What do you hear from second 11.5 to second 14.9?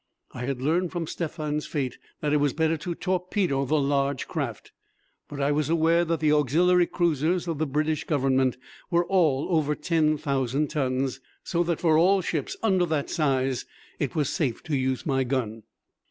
that for all ships under that size it was safe to